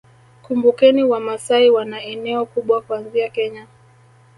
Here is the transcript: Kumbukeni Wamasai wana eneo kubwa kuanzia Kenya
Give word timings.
Kumbukeni 0.41 1.03
Wamasai 1.03 1.69
wana 1.69 2.03
eneo 2.03 2.45
kubwa 2.45 2.81
kuanzia 2.81 3.29
Kenya 3.29 3.67